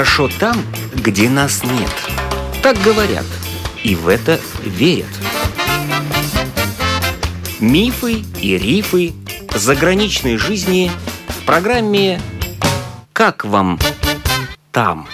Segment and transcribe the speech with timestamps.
[0.00, 0.56] Хорошо там,
[0.94, 1.90] где нас нет.
[2.62, 3.26] Так говорят,
[3.84, 5.10] и в это верят.
[7.60, 9.12] Мифы и рифы
[9.54, 10.90] заграничной жизни
[11.28, 12.18] в программе
[13.12, 13.78] «Как вам
[14.72, 15.06] там?».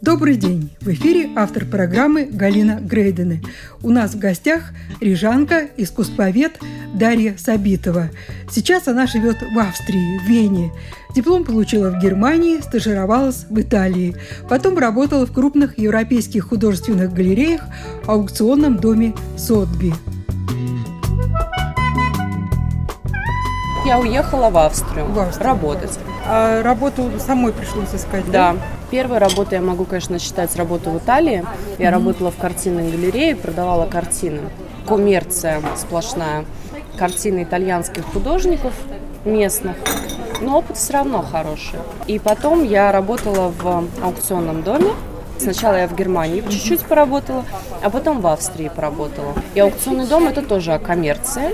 [0.00, 0.70] Добрый день!
[0.80, 3.40] В эфире автор программы Галина Грейдены.
[3.82, 6.58] У нас в гостях рижанка, искусствовед
[6.94, 8.10] Дарья Сабитова.
[8.48, 10.72] Сейчас она живет в Австрии, в Вене.
[11.14, 14.16] Диплом получила в Германии, стажировалась в Италии.
[14.48, 17.62] Потом работала в крупных европейских художественных галереях,
[18.06, 19.92] аукционном доме Сотби.
[23.84, 25.98] Я уехала в Австрию, в Австрию работать.
[26.26, 28.52] А работу самой пришлось искать, да?
[28.52, 28.56] Да.
[28.90, 31.44] Первая работа я могу, конечно, считать работу в Италии.
[31.78, 31.90] Я mm-hmm.
[31.90, 34.40] работала в картинной галерее, продавала картины.
[34.86, 36.44] Коммерция сплошная.
[36.98, 38.72] Картины итальянских художников
[39.24, 39.76] местных.
[40.40, 41.78] Но опыт все равно хороший.
[42.06, 44.90] И потом я работала в аукционном доме.
[45.38, 47.44] Сначала я в Германии чуть-чуть поработала,
[47.82, 49.34] а потом в Австрии поработала.
[49.54, 51.50] И аукционный дом это тоже о коммерции.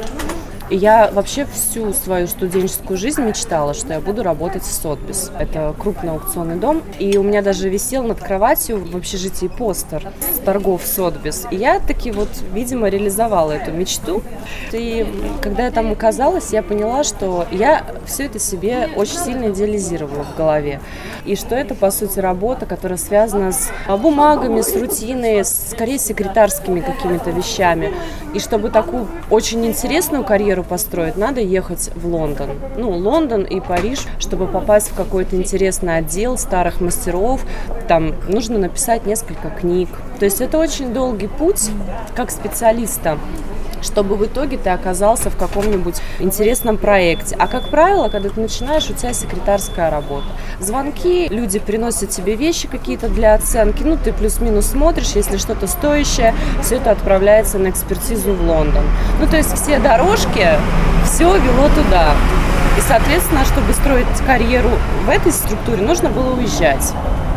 [0.70, 5.32] Я вообще всю свою студенческую жизнь мечтала, что я буду работать в Сотбис.
[5.36, 6.82] Это крупный аукционный дом.
[7.00, 11.48] И у меня даже висел над кроватью в общежитии постер с торгов Сотбис.
[11.50, 14.22] И я таки вот, видимо, реализовала эту мечту.
[14.72, 15.06] И
[15.40, 20.36] когда я там оказалась, я поняла, что я все это себе очень сильно идеализировала в
[20.36, 20.80] голове.
[21.24, 27.30] И что это, по сути, работа, которая связана с бумагами, с рутиной, скорее секретарскими какими-то
[27.30, 27.92] вещами.
[28.34, 32.50] И чтобы такую очень интересную карьеру построить, надо ехать в Лондон.
[32.76, 37.40] Ну, Лондон и Париж, чтобы попасть в какой-то интересный отдел старых мастеров.
[37.88, 39.88] Там нужно написать несколько книг.
[40.18, 41.70] То есть это очень долгий путь
[42.14, 43.18] как специалиста
[43.82, 47.36] чтобы в итоге ты оказался в каком-нибудь интересном проекте.
[47.38, 50.26] А как правило, когда ты начинаешь, у тебя секретарская работа.
[50.58, 56.34] Звонки, люди приносят тебе вещи какие-то для оценки, ну ты плюс-минус смотришь, если что-то стоящее,
[56.62, 58.84] все это отправляется на экспертизу в Лондон.
[59.20, 60.48] Ну то есть все дорожки,
[61.04, 62.14] все вело туда.
[62.78, 64.70] И, соответственно, чтобы строить карьеру
[65.04, 66.92] в этой структуре, нужно было уезжать.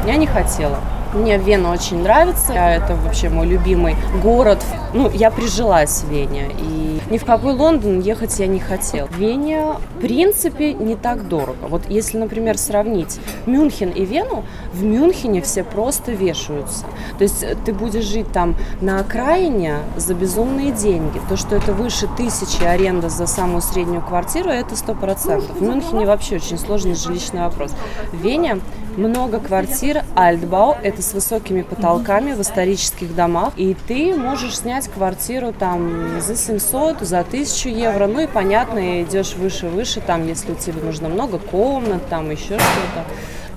[0.06, 0.80] Я не хотела.
[1.14, 2.54] Мне Вена очень нравится.
[2.54, 4.64] Это вообще мой любимый город.
[4.94, 6.50] Ну, я прижилась в Вене.
[6.60, 9.08] И ни в какой Лондон ехать я не хотела.
[9.18, 11.68] Вене, в принципе, не так дорого.
[11.68, 14.44] Вот если, например, сравнить Мюнхен и Вену,
[14.74, 16.86] в Мюнхене все просто вешаются.
[17.18, 21.22] То есть ты будешь жить там на окраине за безумные деньги.
[21.30, 25.58] То, что это выше тысячи аренда за самую среднюю квартиру, это сто процентов.
[25.58, 27.72] В Мюнхене вообще очень сложный жилищный вопрос.
[28.12, 28.60] В Вене
[28.98, 35.54] много квартир Альтбау, это с высокими потолками в исторических домах, и ты можешь снять квартиру
[35.58, 40.82] там за 700, за 1000 евро, ну и понятно, идешь выше-выше, там, если у тебя
[40.84, 43.06] нужно много комнат, там еще что-то.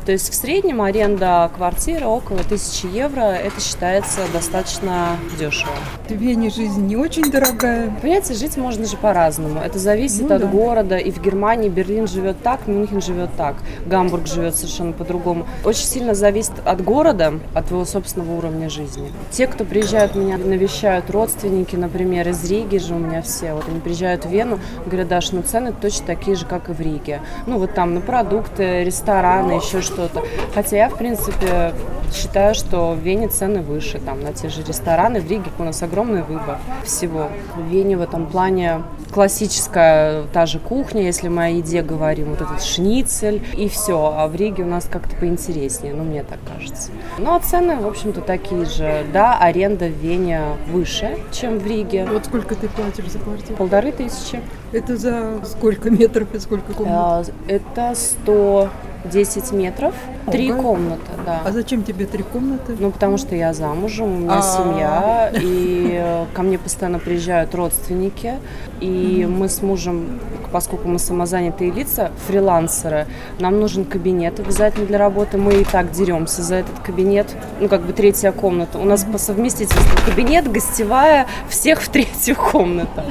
[0.07, 3.23] То есть в среднем аренда квартиры около 1000 евро.
[3.23, 5.73] Это считается достаточно дешево.
[6.09, 7.93] В Вене жизнь не очень дорогая.
[8.01, 9.59] Понимаете, жить можно же по-разному.
[9.59, 10.47] Это зависит ну, от да.
[10.47, 10.97] города.
[10.97, 13.57] И в Германии Берлин живет так, Мюнхен живет так.
[13.85, 15.45] Гамбург живет совершенно по-другому.
[15.65, 19.11] Очень сильно зависит от города, от твоего собственного уровня жизни.
[19.33, 23.55] Те, кто приезжают меня навещают, родственники, например, из Риги же у меня все.
[23.55, 26.81] Вот они приезжают в Вену, говорят, Даш, ну цены точно такие же, как и в
[26.81, 27.23] Риге.
[27.49, 30.23] Ну вот там на продукты, рестораны, еще что что-то.
[30.55, 31.73] Хотя я, в принципе,
[32.13, 35.21] считаю, что в Вене цены выше, там, на те же рестораны.
[35.21, 37.29] В Риге у нас огромный выбор всего.
[37.57, 42.41] В Вене в этом плане классическая та же кухня, если мы о еде говорим, вот
[42.41, 44.15] этот шницель и все.
[44.17, 46.91] А в Риге у нас как-то поинтереснее, ну, мне так кажется.
[47.19, 49.07] Ну, а цены, в общем-то, такие же.
[49.13, 52.07] Да, аренда в Вене выше, чем в Риге.
[52.11, 53.57] Вот сколько ты платишь за квартиру?
[53.57, 54.41] Полторы тысячи.
[54.73, 57.33] Это за сколько метров и сколько комнат?
[57.49, 58.69] Э, это 100
[59.07, 59.95] 10 метров,
[60.31, 61.43] три комнаты, да.
[61.45, 62.77] А зачем тебе три комнаты?
[62.79, 64.43] Ну, потому что я замужем, у меня А-а-а.
[64.43, 68.35] семья, и э, ко мне постоянно приезжают родственники,
[68.81, 70.21] и мы с мужем,
[70.53, 73.07] поскольку мы самозанятые лица, фрилансеры,
[73.39, 77.83] нам нужен кабинет обязательно для работы, мы и так деремся за этот кабинет, ну, как
[77.83, 78.79] бы третья комната.
[78.79, 83.03] У нас по совместительству кабинет, гостевая, всех в третью комнату.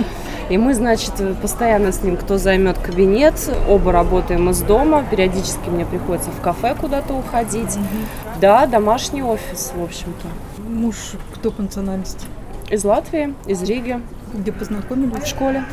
[0.50, 3.34] И мы, значит, постоянно с ним, кто займет кабинет,
[3.68, 7.76] оба работаем из дома, периодически мне приходится в кафе куда-то уходить.
[7.76, 8.40] Угу.
[8.42, 10.28] Да, домашний офис, в общем-то.
[10.70, 10.96] Муж
[11.34, 12.28] кто по национальности?
[12.70, 14.00] Из Латвии, из Риги.
[14.34, 15.24] Где познакомились?
[15.24, 15.64] В школе.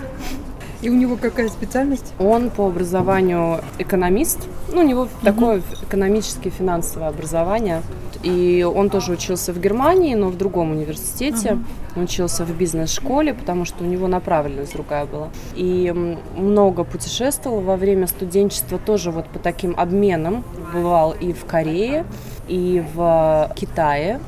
[0.80, 2.12] И у него какая специальность?
[2.18, 4.40] Он по образованию экономист.
[4.72, 5.10] Ну, у него угу.
[5.22, 7.82] такое экономическое финансовое образование.
[8.22, 11.58] И он тоже учился в Германии, но в другом университете.
[11.96, 15.28] Он учился в бизнес-школе, потому что у него направленность другая была.
[15.54, 15.92] И
[16.36, 20.44] много путешествовал во время студенчества тоже вот по таким обменам.
[20.72, 22.04] Бывал и в Корее,
[22.48, 24.20] и в Китае.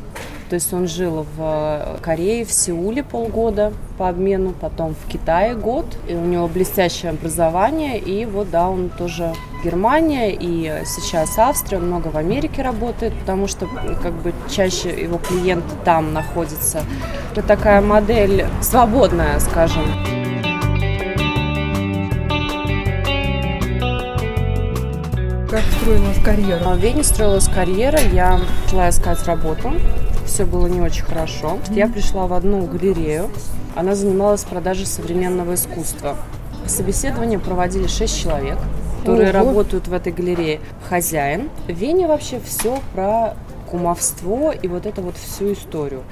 [0.50, 5.86] То есть он жил в Корее, в Сеуле полгода по обмену, потом в Китае год.
[6.08, 7.98] И у него блестящее образование.
[7.98, 9.32] И вот, да, он тоже
[9.64, 13.66] Германия и сейчас Австрия, много в Америке работает, потому что
[14.02, 16.82] как бы чаще его клиенты там находятся.
[17.32, 19.84] Это такая модель свободная, скажем.
[25.50, 26.74] Как строилась карьера?
[26.74, 29.72] В Вене строилась карьера, я шла искать работу
[30.34, 31.58] все было не очень хорошо.
[31.70, 33.30] Я пришла в одну галерею,
[33.76, 36.16] она занималась продажей современного искусства.
[36.66, 38.58] Собеседование проводили шесть человек,
[39.04, 39.38] которые Ого.
[39.38, 40.60] работают в этой галерее.
[40.88, 41.50] Хозяин.
[41.68, 43.34] В Вене вообще все про
[43.70, 46.04] кумовство и вот это вот всю историю.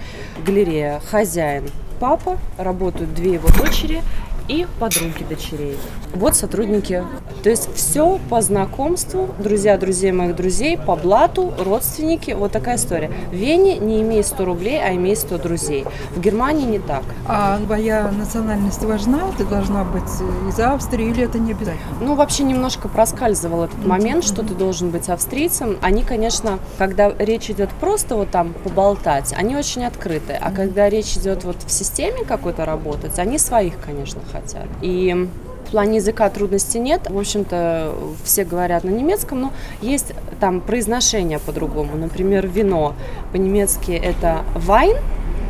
[0.45, 1.65] Галерея, хозяин,
[2.01, 4.03] папа, работают две его дочери
[4.49, 5.77] и подруги дочерей.
[6.15, 7.05] Вот сотрудники.
[7.43, 13.11] То есть все по знакомству, друзья друзей моих друзей, по блату, родственники, вот такая история.
[13.31, 15.85] В Вене не имей 100 рублей, а имей 100 друзей.
[16.15, 17.03] В Германии не так.
[17.27, 19.23] А твоя национальность важна?
[19.37, 20.03] Ты должна быть
[20.49, 21.97] из Австрии или это не обязательно?
[22.01, 25.79] Ну, вообще немножко проскальзывал этот момент, что ты должен быть австрийцем.
[25.83, 30.39] Они, конечно, когда речь идет просто вот там поболтать, они очень открыты.
[30.41, 34.67] А когда речь идет вот в системе какой-то работать, они своих, конечно, хотят.
[34.81, 35.29] И
[35.67, 37.09] в плане языка трудностей нет.
[37.09, 37.95] В общем-то,
[38.25, 41.97] все говорят на немецком, но есть там произношение по-другому.
[41.97, 42.95] Например, вино
[43.33, 44.97] по-немецки это вайн,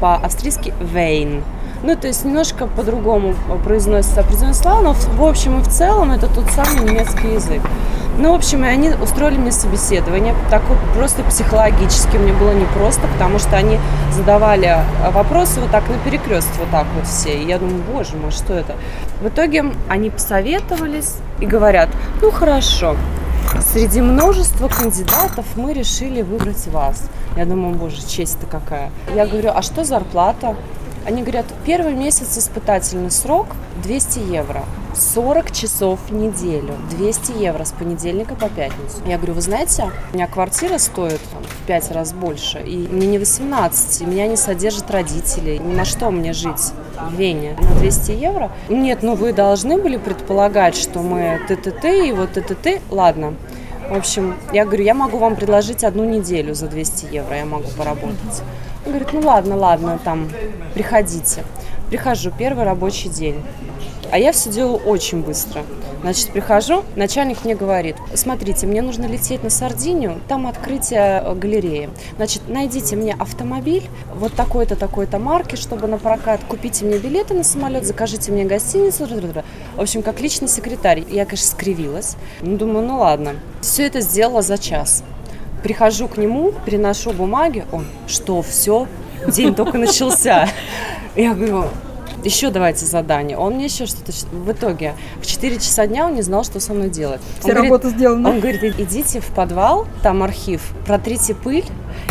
[0.01, 1.43] по-австрийски вейн.
[1.83, 3.35] Ну, то есть немножко по-другому
[3.65, 7.61] произносится определенные но в общем и в целом это тот самый немецкий язык.
[8.19, 13.39] Ну, в общем, и они устроили мне собеседование, такое просто психологически мне было непросто, потому
[13.39, 13.79] что они
[14.13, 14.77] задавали
[15.13, 17.37] вопросы вот так на перекрест, вот так вот все.
[17.37, 18.75] И я думаю, боже мой, что это?
[19.23, 21.89] В итоге они посоветовались и говорят,
[22.21, 22.97] ну хорошо,
[23.61, 27.09] среди множества кандидатов мы решили выбрать вас.
[27.37, 28.91] Я думаю, боже, честь-то какая.
[29.15, 30.55] Я говорю, а что зарплата?
[31.05, 33.49] Они говорят, первый месяц испытательный срок
[33.83, 34.65] 200 евро.
[34.95, 38.99] 40 часов в неделю, 200 евро с понедельника по пятницу.
[39.07, 43.07] Я говорю, вы знаете, у меня квартира стоит там, в 5 раз больше, и мне
[43.07, 46.73] не 18, и меня не содержат родители, ни на что мне жить
[47.11, 48.53] в Вене на 200 евро.
[48.69, 53.35] Нет, ну вы должны были предполагать, что мы ТТТ и вот ТТТ, ладно.
[53.89, 57.69] В общем, я говорю, я могу вам предложить одну неделю за 200 евро, я могу
[57.77, 58.43] поработать.
[58.85, 60.31] Он говорит, ну ладно, ладно, там,
[60.75, 61.45] приходите.
[61.93, 63.43] Прихожу, первый рабочий день.
[64.11, 65.63] А я все делаю очень быстро.
[66.01, 71.91] Значит, прихожу, начальник мне говорит, смотрите, мне нужно лететь на Сардинию, там открытие э, галереи.
[72.17, 77.45] Значит, найдите мне автомобиль вот такой-то, такой-то марки, чтобы на прокат, купите мне билеты на
[77.45, 79.07] самолет, закажите мне гостиницу.
[79.77, 81.05] В общем, как личный секретарь.
[81.11, 82.17] Я, конечно, скривилась.
[82.41, 83.35] Ну, думаю, ну ладно.
[83.61, 85.05] Все это сделала за час.
[85.63, 88.89] Прихожу к нему, приношу бумаги, он, что, все,
[89.29, 90.49] день только начался.
[91.15, 91.65] Я говорю,
[92.25, 93.37] еще давайте задание.
[93.37, 94.13] Он мне еще что-то...
[94.33, 97.21] В итоге в 4 часа дня он не знал, что со мной делать.
[97.41, 98.31] Вся он работа говорит, сделана.
[98.31, 101.65] Он говорит, идите в подвал, там архив, протрите пыль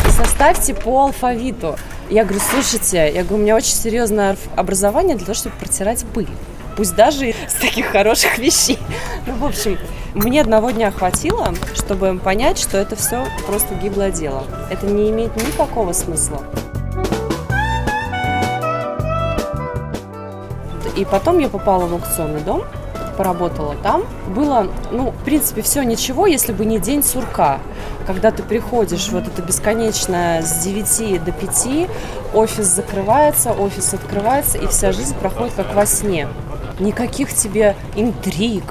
[0.06, 1.76] и составьте по алфавиту.
[2.10, 6.28] Я говорю, слушайте, я говорю, у меня очень серьезное образование для того, чтобы протирать пыль.
[6.76, 8.78] Пусть даже с таких хороших вещей.
[9.26, 9.78] Ну, в общем,
[10.14, 14.44] мне одного дня хватило, чтобы понять, что это все просто гиблое дело.
[14.70, 16.42] Это не имеет никакого смысла.
[21.02, 22.62] И потом я попала в аукционный дом,
[23.16, 24.04] поработала там.
[24.28, 27.58] Было, ну, в принципе, все ничего, если бы не день сурка.
[28.06, 31.88] Когда ты приходишь, вот это бесконечное с 9 до 5,
[32.34, 36.28] офис закрывается, офис открывается, и вся жизнь проходит как во сне.
[36.78, 38.62] Никаких тебе интриг,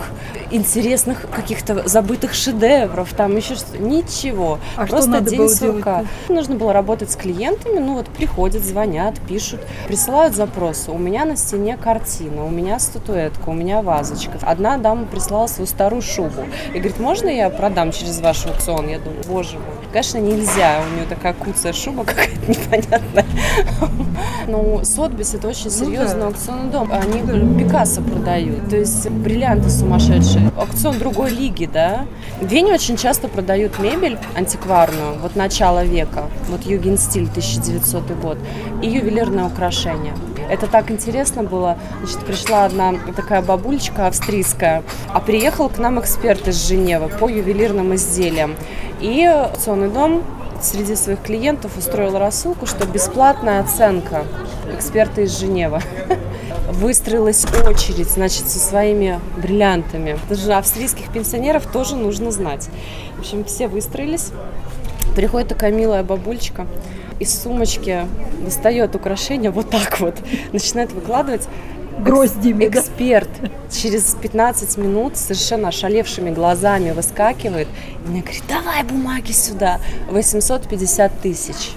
[0.52, 3.78] интересных каких-то забытых шедевров, там еще что-то.
[3.78, 4.60] Ничего.
[4.76, 5.96] А Просто что надо день было сурка.
[5.96, 6.08] делать?
[6.30, 10.92] Нужно было работать с клиентами, ну вот приходят, звонят, пишут, присылают запросы.
[10.92, 14.38] У меня на стене картина, у меня статуэтка, у меня вазочка.
[14.42, 16.44] Одна дама прислала свою старую шубу
[16.74, 18.88] и говорит, можно я продам через ваш аукцион?
[18.88, 19.66] Я думаю, боже мой.
[19.92, 23.26] Конечно, нельзя, у нее такая куцая шуба какая-то непонятная.
[24.48, 26.92] Ну, Сотбис это очень серьезный аукционный дом.
[26.92, 27.22] Они
[27.58, 30.41] Пикассо продают, то есть бриллианты сумасшедшие.
[30.58, 32.06] Аукцион другой лиги, да.
[32.40, 38.38] В Вене очень часто продают мебель антикварную, вот начала века, вот Югенстиль 1900 год,
[38.82, 40.14] и ювелирное украшение.
[40.50, 41.78] Это так интересно было.
[42.00, 47.96] Значит, пришла одна такая бабулечка австрийская, а приехал к нам эксперт из Женевы по ювелирным
[47.96, 48.56] изделиям.
[49.00, 50.24] И аукционный дом
[50.62, 54.26] среди своих клиентов устроила рассылку, что бесплатная оценка
[54.74, 55.82] эксперта из Женевы.
[56.72, 60.18] Выстроилась очередь, значит, со своими бриллиантами.
[60.30, 62.70] Даже австрийских пенсионеров тоже нужно знать.
[63.18, 64.32] В общем, все выстроились.
[65.16, 66.66] Приходит такая милая бабульчика,
[67.20, 68.06] из сумочки
[68.44, 70.16] достает украшение вот так вот,
[70.54, 71.48] начинает выкладывать
[72.00, 72.66] гроздями.
[72.66, 73.30] Эксперт
[73.70, 77.68] через 15 минут совершенно ошалевшими глазами выскакивает
[78.06, 79.80] и мне говорит, давай бумаги сюда.
[80.10, 81.72] 850 тысяч.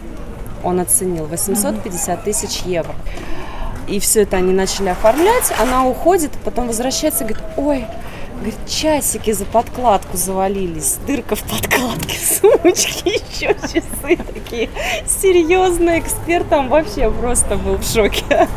[0.63, 1.27] Он оценил.
[1.27, 2.95] 850 тысяч евро.
[3.87, 5.53] И все это они начали оформлять.
[5.59, 7.87] Она уходит, потом возвращается и говорит, ой,
[8.35, 14.69] Говорит, часики за подкладку завалились, дырка в подкладке, сумочки, еще часы такие.
[15.07, 18.49] Серьезный эксперт там вообще просто был в шоке.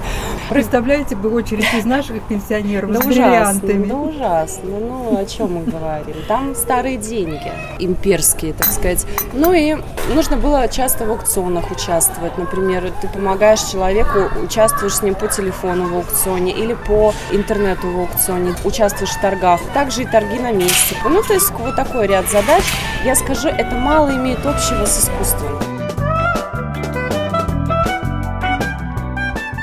[0.50, 3.86] Представляете бы очередь из наших пенсионеров да с ужасно, бриллиантами.
[3.86, 6.16] Да ужасно, ну о чем мы говорим.
[6.28, 9.06] Там старые деньги, имперские, так сказать.
[9.34, 9.78] Ну и
[10.14, 12.38] нужно было часто в аукционах участвовать.
[12.38, 18.00] Например, ты помогаешь человеку, участвуешь с ним по телефону в аукционе или по интернету в
[18.00, 20.96] аукционе, участвуешь в торгах также и торги на месте.
[21.04, 22.64] Ну, то есть вот такой ряд задач.
[23.06, 25.60] Я скажу, это мало имеет общего с искусством.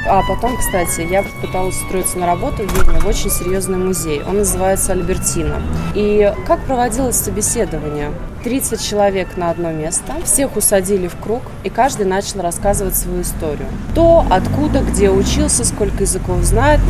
[0.06, 4.22] А потом, кстати, я пыталась устроиться на работу в Вене в очень серьезный музей.
[4.22, 5.60] Он называется Альбертина.
[5.94, 8.10] И как проводилось собеседование?
[8.44, 13.66] 30 человек на одно место, всех усадили в круг, и каждый начал рассказывать свою историю.
[13.94, 16.80] То, откуда, где учился, сколько языков знает.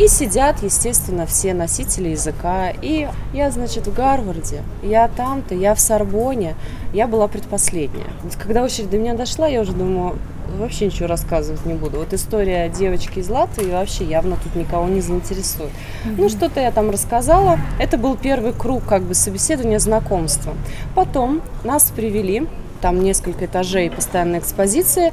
[0.00, 2.70] И сидят, естественно, все носители языка.
[2.70, 6.54] И я, значит, в Гарварде, я там-то, я в Сорбоне,
[6.94, 8.06] я была предпоследняя.
[8.42, 10.16] Когда очередь до меня дошла, я уже думаю,
[10.58, 11.98] вообще ничего рассказывать не буду.
[11.98, 15.68] Вот история девочки из Латвии вообще явно тут никого не заинтересует.
[15.68, 16.14] Mm-hmm.
[16.16, 17.58] Ну, что-то я там рассказала.
[17.78, 20.54] Это был первый круг как бы собеседования, знакомства.
[20.94, 22.46] Потом нас привели,
[22.80, 25.12] там несколько этажей постоянной экспозиции,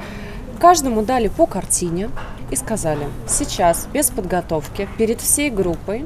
[0.62, 2.10] каждому дали по картине,
[2.52, 6.06] и сказали, сейчас без подготовки перед всей группой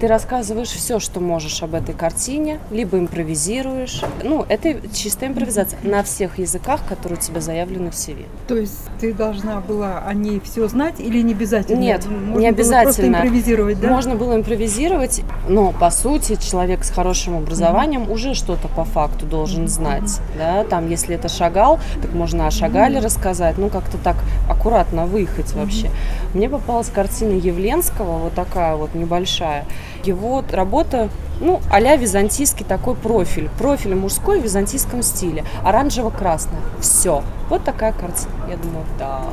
[0.00, 4.02] ты рассказываешь все, что можешь об этой картине, либо импровизируешь.
[4.24, 8.24] Ну, это чистая импровизация на всех языках, которые у тебя заявлены в CV.
[8.48, 11.78] То есть ты должна была о ней все знать или не обязательно?
[11.78, 12.82] Нет, Можно не обязательно.
[12.82, 13.88] Было просто импровизировать, да?
[13.88, 18.12] Можно было импровизировать, но по сути человек с хорошим образованием mm-hmm.
[18.12, 19.68] уже что-то по факту должен mm-hmm.
[19.68, 20.20] знать.
[20.36, 20.64] Да?
[20.64, 23.04] Там, если это шагал, так можно о шагале mm-hmm.
[23.04, 24.16] рассказать, ну как-то так
[24.48, 25.60] аккуратно выехать mm-hmm.
[25.60, 25.90] вообще.
[26.34, 29.66] Мне попалась картина Явленского, вот такая вот небольшая.
[30.04, 31.08] Его работа
[31.40, 33.50] ну, а византийский такой профиль.
[33.58, 35.44] Профиль мужской в византийском стиле.
[35.64, 36.58] Оранжево-красный.
[36.80, 37.24] Все.
[37.48, 38.30] Вот такая картина.
[38.48, 39.24] Я думаю, так,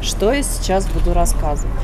[0.00, 1.76] что я сейчас буду рассказывать?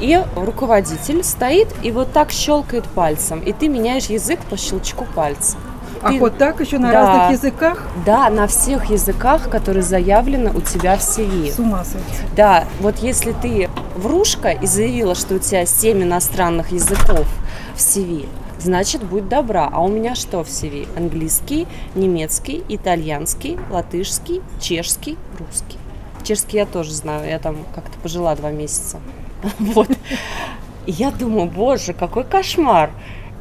[0.00, 3.40] И руководитель стоит и вот так щелкает пальцем.
[3.40, 5.56] И ты меняешь язык по щелчку пальца.
[6.02, 7.86] А вот так еще на да, разных языках?
[8.06, 11.52] Да, на всех языках, которые заявлены у тебя в CV.
[11.52, 12.06] С ума сойти.
[12.36, 17.26] Да, вот если ты врушка и заявила, что у тебя 7 иностранных языков
[17.74, 18.28] в CV,
[18.58, 19.68] значит, будь добра.
[19.72, 20.88] А у меня что в CV?
[20.96, 25.78] Английский, немецкий, итальянский, латышский, чешский, русский.
[26.24, 29.00] Чешский я тоже знаю, я там как-то пожила два месяца.
[29.58, 29.88] Вот.
[30.86, 32.90] И я думаю, боже, какой кошмар.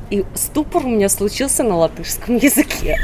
[0.10, 2.98] И ступор у меня случился на латышском языке.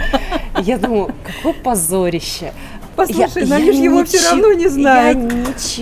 [0.60, 2.53] Я думаю, какое позорище.
[2.95, 5.17] Послушай, я, они же его все равно не знают.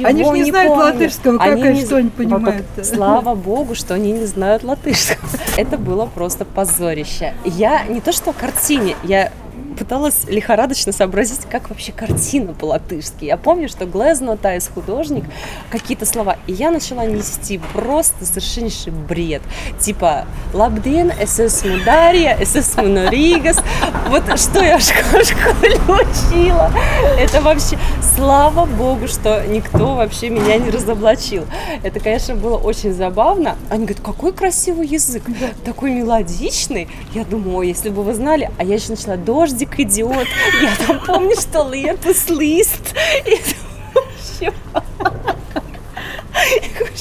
[0.03, 0.85] Они же не, не знают помню.
[0.85, 2.65] латышского, как они, они что-нибудь понимают.
[2.83, 5.19] Слава богу, что они не знают латышского.
[5.57, 7.33] Это было просто позорище.
[7.43, 9.31] Я не то что картине, я
[9.77, 13.25] пыталась лихорадочно сообразить, как вообще картина по-латышски.
[13.25, 15.25] Я помню, что Глезно, Тайс художник,
[15.69, 16.37] какие-то слова.
[16.47, 19.41] И я начала нести просто совершеннейший бред.
[19.79, 23.57] Типа «Лабден, СС Мудария, СС Муноригас».
[24.09, 26.71] Вот что я в школе учила.
[27.17, 27.77] Это вообще...
[28.15, 31.45] Слава богу, что никто вообще меня не разоблачил.
[31.81, 33.55] Это, конечно, было очень забавно.
[33.69, 35.23] Они говорят, какой красивый язык,
[35.63, 36.89] такой мелодичный.
[37.13, 38.51] Я думаю, если бы вы знали.
[38.57, 39.15] А я еще начала
[39.51, 40.27] «Дождик, идиот.
[40.61, 42.95] Я там помню, что летус лист.
[43.25, 43.37] И
[43.93, 44.53] вообще...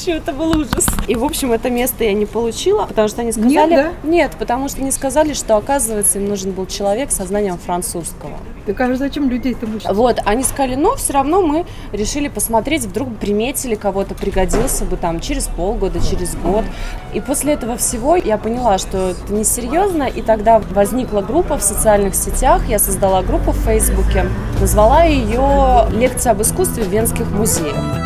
[0.00, 0.86] Общем, это был ужас.
[1.08, 3.50] И, в общем, это место я не получила, потому что они сказали...
[3.50, 3.70] Нет,
[4.02, 4.08] да?
[4.08, 8.38] Нет, потому что они сказали, что, оказывается, им нужен был человек со знанием французского.
[8.64, 9.94] Так а зачем людей это учат?
[9.94, 15.20] Вот, они сказали, но все равно мы решили посмотреть, вдруг приметили кого-то, пригодился бы там
[15.20, 16.64] через полгода, через год.
[17.12, 22.14] И после этого всего я поняла, что это несерьезно, и тогда возникла группа в социальных
[22.14, 24.24] сетях, я создала группу в Фейсбуке,
[24.60, 27.99] назвала ее «Лекция об искусстве в венских музеях».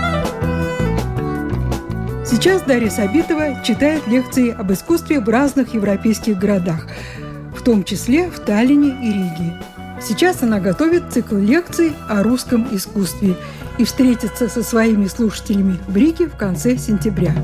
[2.45, 6.87] Сейчас Дарья Сабитова читает лекции об искусстве в разных европейских городах,
[7.57, 9.55] в том числе в Таллине и Риге.
[10.03, 13.37] Сейчас она готовит цикл лекций о русском искусстве
[13.79, 17.35] и встретится со своими слушателями в Риге в конце сентября.